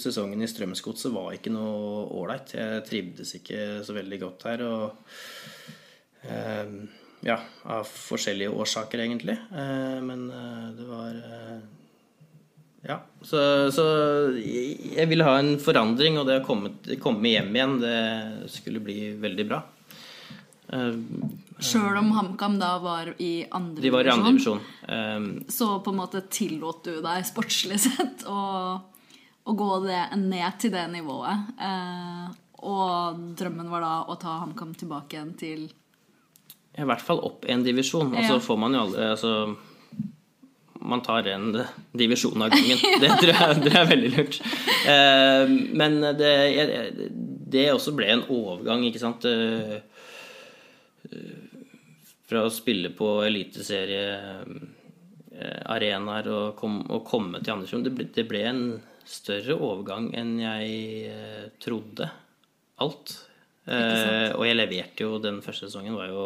[0.00, 2.56] sesongene i Strømsgodset var ikke noe ålreit.
[2.58, 4.64] Jeg trivdes ikke så veldig godt her.
[4.66, 5.12] Og
[6.26, 6.74] eh,
[7.26, 9.36] ja, av forskjellige årsaker, egentlig.
[9.50, 11.64] Eh, men eh, det var eh,
[12.86, 13.40] ja, så,
[13.74, 13.86] så
[14.38, 17.96] jeg ville ha en forandring, og det å komme, komme hjem igjen, det
[18.52, 19.62] skulle bli veldig bra.
[20.72, 20.94] Eh,
[21.62, 24.60] Sjøl om HamKam da var i andre De var i andre divisjon.
[24.88, 28.40] Eh, så på en måte tillot du deg sportslig sett å,
[29.46, 31.54] å gå det, ned til det nivået.
[31.60, 32.34] Uh,
[32.66, 35.66] og drømmen var da å ta HamKam tilbake igjen til
[36.80, 38.10] I hvert fall opp en divisjon.
[38.10, 39.32] Og så får man jo aldri altså,
[40.80, 41.50] Man tar en
[41.94, 42.80] divisjon av gangen.
[43.02, 44.40] Det tror jeg, det er veldig lurt.
[44.88, 46.34] Uh, men det,
[47.46, 49.24] det også ble en overgang, ikke sant.
[49.28, 49.78] Eh,
[52.26, 57.84] Fra å spille på eliteseriearenaer og, kom, og komme til Andersrum.
[57.86, 58.62] Det, ble- det ble en
[59.06, 60.66] større overgang enn jeg
[61.12, 62.06] eh, trodde.
[62.82, 63.08] Alt.
[63.66, 66.22] Eh, og jeg leverte jo den første sesongen var jo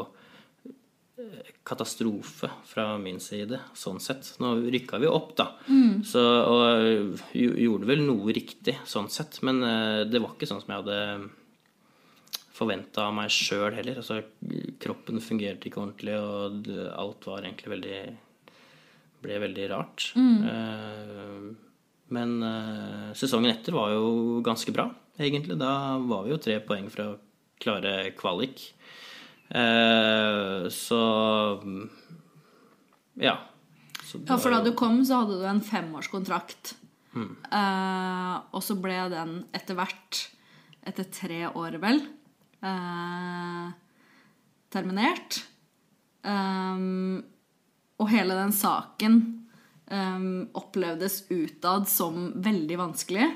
[1.69, 4.31] katastrofe fra min side, sånn sett.
[4.41, 5.51] Nå rykka vi opp, da.
[6.09, 6.65] Så, og
[7.37, 9.37] gjorde vel noe riktig, sånn sett.
[9.45, 10.97] Men eh, det var ikke sånn som jeg hadde
[12.61, 14.03] forventa av meg sjøl heller.
[14.03, 14.21] Altså,
[14.83, 16.69] kroppen fungerte ikke ordentlig, og
[17.01, 18.01] alt var egentlig veldig
[19.21, 20.11] ble veldig rart.
[20.17, 21.57] Mm.
[22.11, 24.89] men eh, sesongen etter var jo ganske bra,
[25.21, 25.59] egentlig.
[25.61, 27.13] Da var vi jo tre poeng fra
[27.61, 28.65] klare kvalik.
[29.51, 31.01] Eh, så
[33.21, 33.37] ja.
[34.03, 36.77] Så Ja, for da du kom, så hadde du en femårskontrakt.
[37.11, 37.33] Mm.
[38.55, 40.19] og så ble den etter hvert,
[40.87, 41.99] etter tre år vel,
[42.63, 43.69] eh,
[44.73, 45.45] terminert.
[46.21, 47.25] Um,
[48.01, 49.41] og hele den saken
[49.91, 53.27] um, opplevdes utad som veldig vanskelig.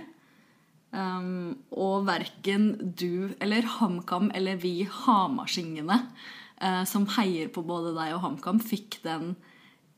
[0.94, 5.96] Um, og verken du eller HamKam eller vi hamarsingene
[6.62, 9.34] uh, som heier på både deg og HamKam, fikk den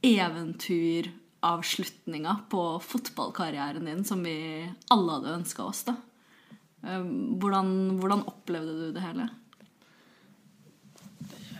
[0.06, 4.36] eventyravslutninga på fotballkarrieren din som vi
[4.92, 5.82] alle hadde ønska oss.
[5.88, 5.94] da.
[6.86, 9.26] Um, hvordan, hvordan opplevde du det hele?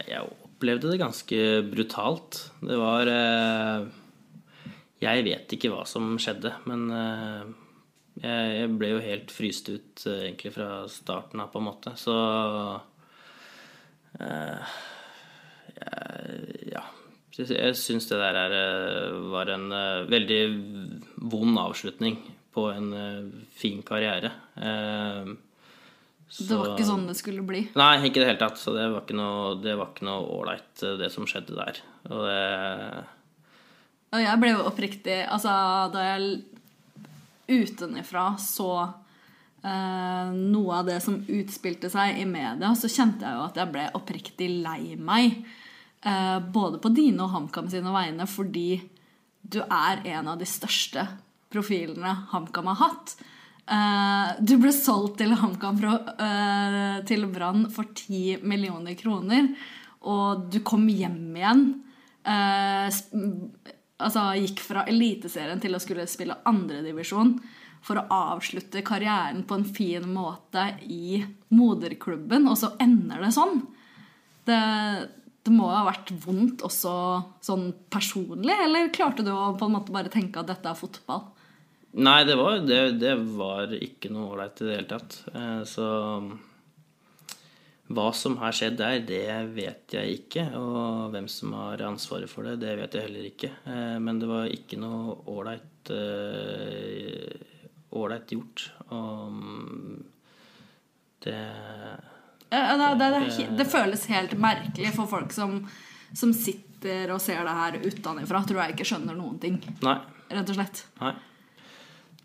[0.07, 2.39] Jeg opplevde det ganske brutalt.
[2.63, 3.89] Det var eh,
[5.03, 7.43] Jeg vet ikke hva som skjedde, men eh,
[8.23, 11.97] jeg ble jo helt fryst ut eh, egentlig fra starten av, på en måte.
[12.01, 12.15] Så
[14.17, 16.85] Ja.
[17.37, 18.53] Jeg syns det der er,
[19.29, 19.69] var en
[20.09, 20.39] veldig
[21.29, 22.17] vond avslutning
[22.57, 22.89] på en
[23.53, 24.33] fin karriere.
[26.29, 27.61] Så, det var ikke sånn det skulle bli?
[27.79, 28.59] Nei, ikke i det hele tatt.
[28.59, 29.19] Så det var ikke
[30.09, 31.79] noe ålreit, det som skjedde der.
[32.11, 32.43] Og det
[34.17, 35.53] Og jeg ble jo oppriktig Altså,
[35.95, 36.43] da jeg
[37.47, 43.45] utenfra så eh, noe av det som utspilte seg i media, så kjente jeg jo
[43.47, 45.45] at jeg ble oppriktig lei meg.
[46.03, 48.81] Eh, både på dine og HamKam sine vegne, fordi
[49.47, 51.07] du er en av de største
[51.53, 53.17] profilene HamKam har hatt.
[53.67, 59.51] Uh, du ble solgt til HamKam uh, til Brann for 10 millioner kroner.
[60.07, 61.67] Og du kom hjem igjen.
[62.27, 62.87] Uh,
[64.03, 67.37] altså gikk fra Eliteserien til å skulle spille andredivisjon
[67.87, 71.21] for å avslutte karrieren på en fin måte i
[71.55, 73.61] moderklubben, og så ender det sånn.
[74.47, 74.59] Det,
[75.47, 76.95] det må ha vært vondt også
[77.47, 81.29] sånn personlig, eller klarte du å på en måte bare tenke at dette er fotball?
[81.97, 85.17] Nei, det var, det, det var ikke noe ålreit i det hele tatt.
[85.71, 85.87] Så
[87.87, 89.23] hva som har skjedd der, det
[89.57, 90.45] vet jeg ikke.
[90.59, 93.53] Og hvem som har ansvaret for det, det vet jeg heller ikke.
[94.03, 95.93] Men det var ikke noe ålreit
[97.97, 98.67] ålreit gjort.
[98.93, 99.41] Og
[101.25, 101.39] det
[102.49, 102.59] det,
[102.99, 105.59] det, det, føles helt merkelig for folk som,
[106.15, 108.43] som sitter og ser det her utenfra.
[108.47, 109.59] Tror jeg ikke skjønner noen ting.
[109.83, 109.97] Nei.
[110.31, 110.85] Rett og slett.
[111.01, 111.15] Nei.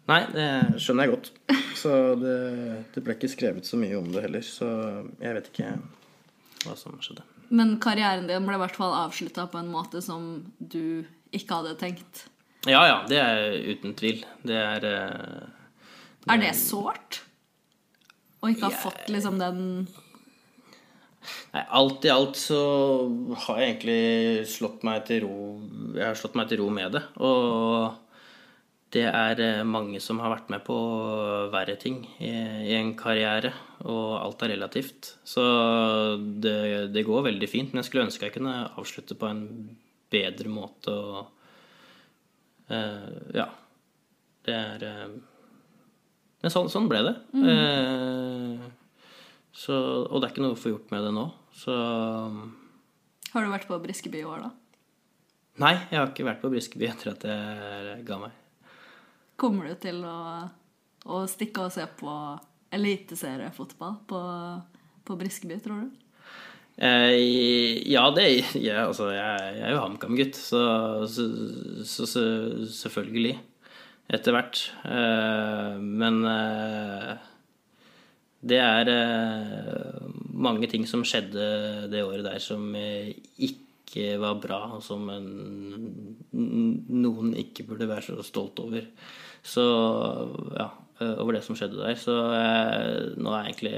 [0.09, 0.47] Nei, det
[0.81, 1.29] skjønner jeg godt.
[1.77, 2.37] Så det,
[2.95, 4.43] det, ble ikke skrevet så mye om det heller.
[4.45, 4.67] Så
[5.21, 5.75] jeg vet ikke
[6.65, 7.25] hva som skjedde.
[7.51, 11.03] Men karrieren din ble i hvert fall avslutta på en måte som du
[11.35, 12.25] ikke hadde tenkt?
[12.69, 12.99] Ja, ja.
[13.09, 14.23] Det er uten tvil.
[14.45, 14.95] Det er det
[16.29, 17.23] Er det sårt?
[18.41, 18.81] Å ikke ha jeg...
[18.83, 19.59] fått liksom den
[21.51, 22.59] Nei, alt i alt så
[23.43, 25.35] har jeg egentlig slått meg til ro
[25.93, 27.03] Jeg har slått meg til ro med det.
[27.21, 28.10] Og
[28.91, 30.75] det er eh, mange som har vært med på
[31.53, 32.31] verre ting i,
[32.75, 33.53] en karriere,
[33.87, 35.13] og alt er relativt.
[35.23, 35.43] Så
[36.43, 39.45] det, det, går veldig fint, men jeg skulle ønske jeg kunne avslutte på en
[40.11, 41.21] bedre måte og
[42.71, 43.47] uh, Ja.
[44.41, 45.11] Det er uh,
[46.41, 47.15] Men sånn, sånn, ble det.
[47.37, 47.45] Mm.
[47.45, 49.13] Uh,
[49.55, 49.77] så,
[50.09, 51.27] og det er ikke noe å få gjort med det nå,
[51.61, 51.75] så
[53.31, 54.51] Har du vært på Briskeby i år, da?
[55.61, 58.40] Nei, jeg har ikke vært på Briskeby etter at jeg ga meg.
[59.41, 60.17] Kommer du til å,
[61.09, 62.13] å stikke og se på
[62.71, 64.21] eliteseriefotball på,
[65.07, 66.01] på Briskeby, tror du?
[66.81, 67.15] Eh,
[67.89, 68.27] ja, det
[68.61, 70.61] ja, altså, jeg, jeg er jo HamKam-gutt, så,
[71.09, 71.25] så,
[71.85, 72.23] så, så,
[72.83, 73.35] selvfølgelig.
[74.11, 74.61] Etter hvert.
[74.85, 77.11] Eh, men eh,
[78.51, 79.99] det er eh,
[80.33, 83.70] mange ting som skjedde det året der som ikke
[84.21, 85.07] var bra, og som
[86.31, 88.85] noen ikke burde være så stolt over.
[89.43, 89.63] Så
[90.55, 90.67] ja,
[91.01, 91.97] eh, over det som skjedde der.
[91.99, 93.75] Så jeg, nå har jeg egentlig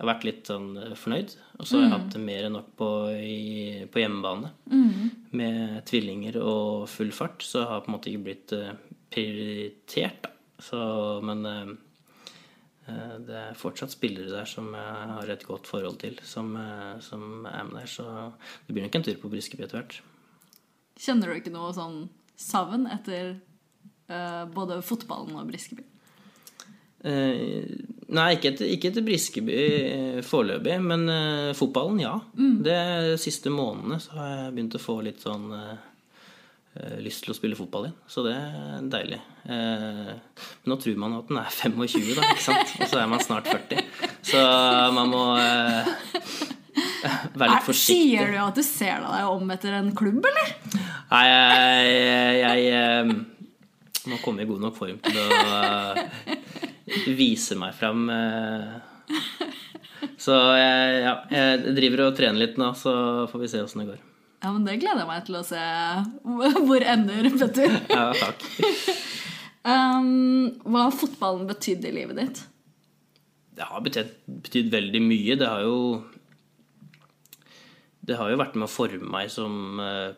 [0.00, 1.36] jeg har vært litt sånn eh, fornøyd.
[1.58, 1.96] Og så har jeg mm.
[1.98, 2.90] hatt mer enn nok på,
[3.20, 4.48] i, på hjemmebane.
[4.72, 5.10] Mm.
[5.36, 5.58] Med
[5.90, 7.44] tvillinger og full fart.
[7.44, 8.56] Så har jeg på en måte ikke blitt
[9.12, 10.36] prioritert, da.
[10.60, 10.80] Så,
[11.24, 11.40] men
[13.26, 17.46] det er fortsatt spillere der som jeg har et godt forhold til, som, uh, som
[17.48, 17.90] er med der.
[17.90, 18.06] Så
[18.66, 20.00] det blir nok en tur på Briskeby etter hvert.
[21.00, 22.02] Kjenner du ikke noe sånn
[22.40, 23.34] savn etter
[24.10, 25.86] uh, både fotballen og Briskeby?
[27.00, 27.64] Uh,
[28.12, 31.06] nei, ikke etter, ikke etter Briskeby uh, foreløpig, men
[31.56, 32.16] fotballen, ja.
[32.36, 32.58] Mm.
[32.66, 32.80] De
[33.20, 35.89] siste månedene så har jeg begynt å få litt sånn uh,
[37.02, 37.96] lyst til å spille fotball igjen.
[38.10, 39.18] Så det er deilig.
[39.42, 40.12] Uh,
[40.62, 42.76] men nå tror man at den er 25, da, ikke sant?
[42.78, 43.82] og så er man snart 40.
[44.30, 44.44] Så
[44.94, 45.24] man må
[47.40, 47.96] være litt forsiktig.
[47.96, 50.54] Sier du at du ser deg om etter en klubb, eller?
[51.10, 51.96] Nei, jeg,
[52.38, 55.26] jeg, jeg må komme i god nok form til å
[57.18, 58.06] vise meg fram.
[60.20, 62.92] Så jeg, ja, jeg driver og trener litt nå, så
[63.30, 64.06] får vi se åssen det går.
[64.40, 65.64] Ja, men det gleder jeg meg til å se
[66.66, 67.74] hvor ender, Petter.
[67.92, 68.46] Ja, takk.
[69.60, 72.40] Um, hva har fotballen betydd i livet ditt?
[73.60, 74.14] Det har betydd,
[74.46, 75.36] betydd veldig mye.
[75.36, 75.76] Det har jo
[78.00, 80.16] Det har jo vært med å forme meg som eh,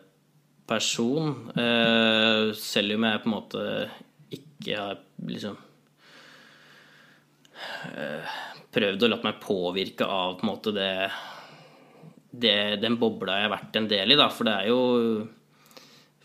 [0.69, 1.33] person.
[1.57, 3.65] Uh, selv om jeg på en måte
[4.33, 5.59] ikke har liksom
[7.59, 8.33] uh,
[8.73, 11.11] Prøvd å la meg påvirke av på en måte det,
[12.33, 14.29] det Den bobla jeg har vært en del i, da.
[14.33, 14.81] For det er jo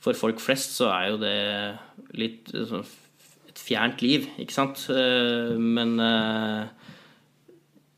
[0.01, 1.37] For folk flest så er jo det
[2.17, 2.87] litt sånn
[3.49, 4.85] et fjernt liv, ikke sant?
[4.93, 6.69] Eh, Men eh,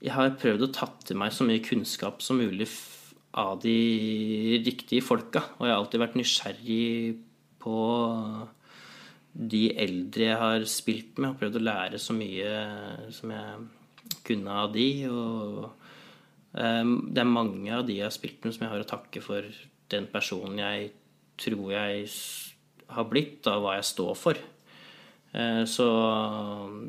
[0.01, 2.69] jeg har prøvd å tatt til meg så mye kunnskap som mulig
[3.39, 5.43] av de riktige folka.
[5.59, 7.19] Og jeg har alltid vært nysgjerrig
[7.61, 7.77] på
[9.31, 12.55] de eldre jeg har spilt med, og prøvd å lære så mye
[13.15, 14.89] som jeg kunne av de.
[15.13, 15.80] Og
[16.53, 19.47] det er mange av de jeg har spilt med, som jeg har å takke for
[19.91, 20.91] den personen jeg
[21.41, 22.09] tror jeg
[22.91, 24.41] har blitt, og hva jeg står for.
[25.33, 25.87] Eh, Så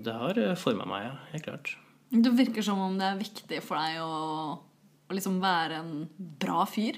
[0.01, 1.13] det har forma meg, ja.
[1.33, 1.75] Helt klart.
[2.11, 4.57] Det virker som om det er viktig for deg å,
[5.07, 6.97] å liksom være en bra fyr.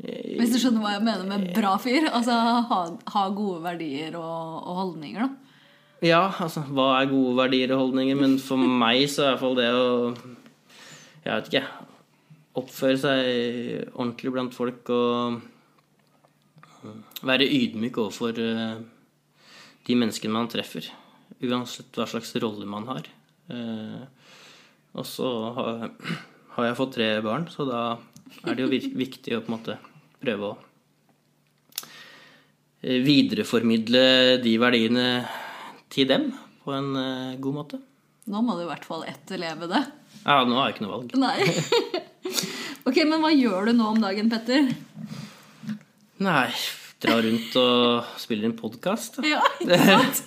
[0.00, 2.06] Hvis du skjønner hva jeg mener med bra fyr?
[2.08, 2.80] Altså ha,
[3.12, 5.50] ha gode verdier og, og holdninger, da.
[6.00, 8.16] Ja, altså, hva er gode verdier og holdninger?
[8.16, 9.90] Men for meg så er i hvert fall det å
[11.24, 11.64] Jeg vet ikke.
[12.60, 13.20] Oppføre seg
[13.94, 15.40] ordentlig blant folk og
[17.28, 18.80] være ydmyk overfor eh,
[19.86, 20.88] de menneskene man treffer.
[21.44, 23.10] Uansett hva slags rolle man har.
[23.52, 24.02] Eh,
[24.98, 25.28] Og så
[26.56, 27.82] har, jeg fått tre barn, så da
[28.46, 29.76] er det jo viktig å på en måte
[30.20, 30.56] prøve å
[32.82, 34.02] eh, videreformidle
[34.42, 35.06] de verdiene
[35.92, 36.30] til dem
[36.64, 37.80] på en eh, god måte.
[38.30, 39.84] Nå må du i hvert fall etterleve det.
[40.24, 41.14] Ja, nå har jeg ikke noe valg.
[41.20, 41.38] Nei.
[42.88, 44.68] ok, men hva gjør du nå om dagen, Petter?
[46.20, 46.48] Nei,
[47.00, 49.22] dra rundt og spille inn podkast.
[49.24, 50.24] Ja, ikke sant?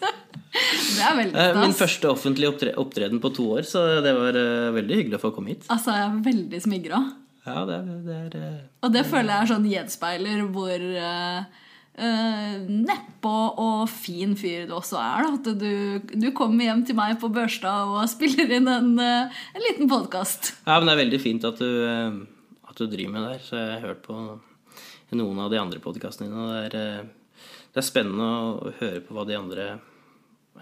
[0.54, 1.80] Det er veldig Min stas.
[1.80, 5.32] første offentlige opptre opptreden på to år, så det var eh, veldig hyggelig å få
[5.34, 5.65] komme hit.
[5.74, 7.00] Altså, jeg er veldig smigra.
[7.43, 11.62] Ja, det er, det er eh, Og det føler jeg er sånn gjenspeiler hvor uh,
[11.93, 15.27] nedpå og fin fyr du også er.
[15.36, 19.65] At du, du kommer hjem til meg på Børstad og spiller inn en, uh, en
[19.67, 20.56] liten podkast.
[20.65, 22.17] Ja, men det er veldig fint at du, uh,
[22.65, 23.45] at du driver med det her.
[23.45, 24.17] Så jeg har hørt på
[25.17, 26.41] noen av de andre podkastene dine.
[26.41, 27.06] og Det er, eh,
[27.73, 29.67] det er spennende å høre på hva de andre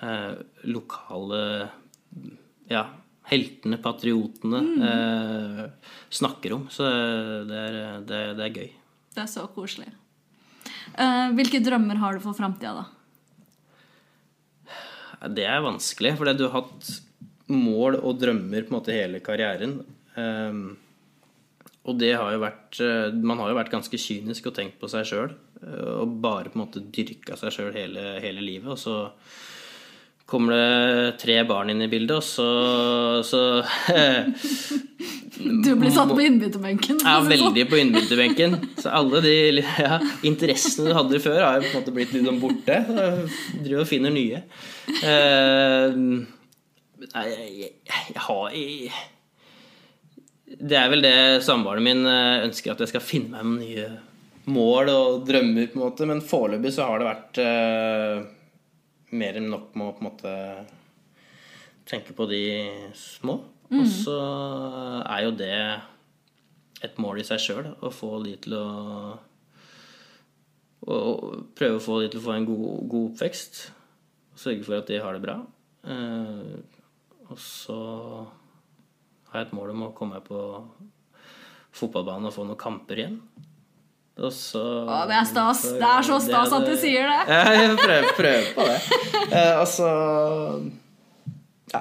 [0.01, 0.35] eh,
[0.67, 1.69] lokale
[2.71, 2.85] ja,
[3.31, 5.63] heltene, patriotene, eh,
[6.09, 6.67] snakker om.
[6.69, 6.87] Så
[7.47, 8.71] det er, det, det er gøy.
[9.11, 9.91] Det er så koselig.
[10.97, 12.85] Eh, hvilke drømmer har du for framtida, da?
[15.31, 16.89] Det er vanskelig, for du har hatt
[17.51, 19.81] mål og drømmer på en måte hele karrieren.
[20.17, 20.77] Ehm,
[21.85, 24.89] og det har jo vært eh, Man har jo vært ganske kynisk og tenkt på
[24.91, 25.31] seg sjøl.
[25.61, 28.71] Og bare på en måte dyrka seg sjøl hele, hele livet.
[28.73, 28.95] Og så
[30.29, 32.47] kommer det tre barn inn i bildet, og så,
[33.25, 33.41] så
[35.41, 36.99] Du blir satt på innbytterbenken.
[37.01, 37.29] Ja, sånn.
[37.31, 38.57] veldig på innbytterbenken.
[38.81, 42.27] Så alle de ja, interessene du hadde før, har jo på en måte blitt litt
[42.27, 42.77] sånn borte.
[42.87, 43.07] Så
[43.63, 44.43] Driver og finner nye.
[45.01, 45.95] Uh,
[47.07, 48.91] nei, jeg, jeg har jeg,
[50.59, 54.51] Det er vel det samboeren min eh, ønsker, at jeg skal finne meg med nye
[54.51, 56.09] mål og drømmer, på en måte.
[56.09, 58.21] Men foreløpig så har det vært eh,
[59.11, 60.35] mer enn nok med å på en måte
[61.89, 62.43] tenke på de
[62.97, 63.39] små.
[63.71, 64.17] Og så
[65.07, 65.57] er jo det
[66.83, 68.65] et mål i seg sjøl å få de til å
[70.81, 73.59] og prøve å få de til å få en god, god oppvekst.
[74.41, 75.35] Sørge for at de har det bra.
[75.85, 76.55] Eh,
[77.29, 77.77] og så
[79.29, 80.39] har jeg et mål om å komme meg på
[81.77, 83.19] fotballbanen og få noen kamper igjen.
[84.31, 85.63] Så Å, det er stas.
[85.79, 87.21] Det er så stas at du sier det.
[87.31, 88.79] Ja, jeg prøver, prøver på det.
[89.31, 89.87] Eh, og så
[91.71, 91.79] ja.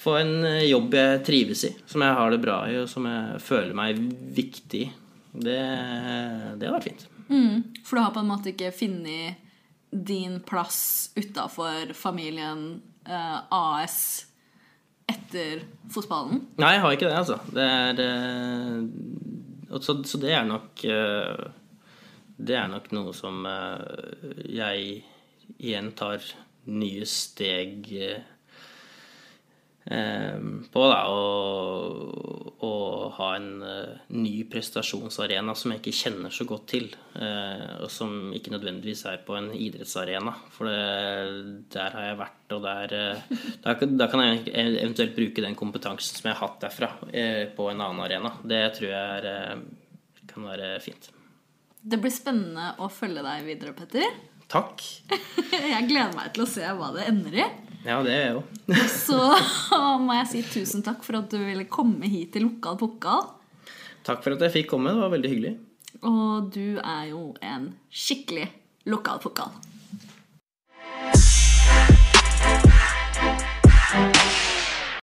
[0.00, 3.04] Få en eh, jobb jeg trives i, som jeg har det bra i, og som
[3.08, 4.00] jeg føler meg
[4.36, 4.90] viktig i.
[5.34, 5.60] Det,
[6.60, 7.06] det har vært fint.
[7.28, 9.40] Mm, for du har på en måte ikke funnet
[9.94, 13.98] din plass utafor familien eh, AS
[15.10, 16.46] etter fotballen.
[16.56, 17.38] Nei, jeg har ikke det, altså.
[17.52, 19.33] Det er eh,
[19.82, 21.44] så, så det er nok eh,
[22.36, 25.02] Det er nok noe som eh, jeg
[25.58, 26.22] igjen tar
[26.70, 28.22] nye steg eh,
[30.72, 31.00] på, da.
[31.12, 32.70] å, å,
[33.18, 36.86] ha en eh, ny prestasjonsarena som jeg ikke kjenner så godt til.
[37.20, 40.32] eh, og som ikke nødvendigvis er på en idrettsarena.
[40.56, 44.46] For det, der har jeg vært, og der, eh, da, kan- jeg
[44.80, 46.90] eventuelt bruke den kompetansen som jeg har hatt derfra,
[47.56, 48.32] på en annen arena.
[48.42, 49.60] Det tror jeg er
[50.34, 51.10] kan være fint.
[51.84, 54.06] Det blir spennende å følge deg videre, Petter.
[54.50, 54.82] Takk.
[55.74, 57.46] Jeg gleder meg til å se hva det ender i.
[57.84, 58.42] Ja, det er jeg jo.
[58.88, 59.18] Så
[60.00, 63.26] må jeg si tusen takk for at du ville komme hit til Lokal pokal.
[64.04, 64.92] Takk for at jeg fikk komme.
[64.92, 65.54] Det var veldig hyggelig.
[66.04, 68.48] Og du er jo en skikkelig
[68.90, 69.52] lokal pokal.